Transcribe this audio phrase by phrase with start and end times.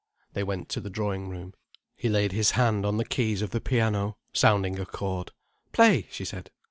[0.33, 1.53] They went to the drawing room.
[1.95, 5.29] He laid his hand on the keys of the piano, sounding a chord.
[5.73, 6.49] "Play," she said.